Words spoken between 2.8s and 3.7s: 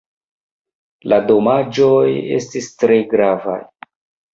tre gravaj.